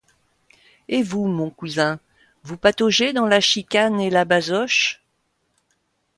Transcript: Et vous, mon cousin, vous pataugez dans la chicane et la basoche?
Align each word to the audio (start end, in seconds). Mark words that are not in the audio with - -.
Et 0.87 1.03
vous, 1.03 1.27
mon 1.27 1.51
cousin, 1.51 1.99
vous 2.41 2.57
pataugez 2.57 3.13
dans 3.13 3.27
la 3.27 3.39
chicane 3.39 4.01
et 4.01 4.09
la 4.09 4.25
basoche? 4.25 5.03